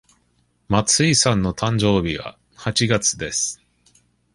[0.67, 3.61] 松井さんの誕生日は八月です。